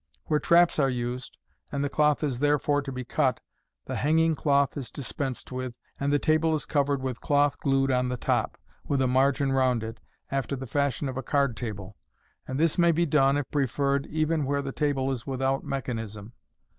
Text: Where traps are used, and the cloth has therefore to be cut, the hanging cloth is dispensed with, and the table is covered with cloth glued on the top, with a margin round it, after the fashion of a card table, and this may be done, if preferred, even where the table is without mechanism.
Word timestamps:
Where 0.25 0.39
traps 0.39 0.79
are 0.79 0.89
used, 0.89 1.37
and 1.71 1.83
the 1.83 1.87
cloth 1.87 2.21
has 2.21 2.39
therefore 2.39 2.81
to 2.81 2.91
be 2.91 3.03
cut, 3.03 3.39
the 3.85 3.97
hanging 3.97 4.33
cloth 4.33 4.75
is 4.75 4.89
dispensed 4.89 5.51
with, 5.51 5.75
and 5.99 6.11
the 6.11 6.17
table 6.17 6.55
is 6.55 6.65
covered 6.65 7.03
with 7.03 7.21
cloth 7.21 7.59
glued 7.59 7.91
on 7.91 8.09
the 8.09 8.17
top, 8.17 8.57
with 8.87 8.99
a 8.99 9.07
margin 9.07 9.51
round 9.51 9.83
it, 9.83 9.99
after 10.31 10.55
the 10.55 10.65
fashion 10.65 11.07
of 11.07 11.17
a 11.17 11.21
card 11.21 11.55
table, 11.55 11.97
and 12.47 12.59
this 12.59 12.79
may 12.79 12.91
be 12.91 13.05
done, 13.05 13.37
if 13.37 13.51
preferred, 13.51 14.07
even 14.07 14.43
where 14.45 14.63
the 14.63 14.71
table 14.71 15.11
is 15.11 15.27
without 15.27 15.63
mechanism. 15.63 16.33